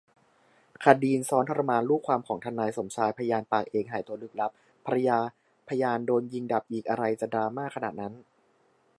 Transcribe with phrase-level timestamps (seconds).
[0.83, 4.51] คดีนซ้อมทรมานลูกความของทนายสมชาย พยานปากเอกหายตัวลึกลับ
[4.85, 5.19] ภรรยา
[5.69, 8.13] พยานโดนยิงดับอีก อะไรจะดราม่าขนาดนั้น